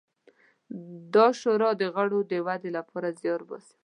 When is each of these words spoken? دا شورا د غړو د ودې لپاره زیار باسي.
دا 1.13 1.25
شورا 1.39 1.71
د 1.81 1.83
غړو 1.95 2.19
د 2.31 2.33
ودې 2.45 2.69
لپاره 2.77 3.07
زیار 3.19 3.41
باسي. 3.49 3.75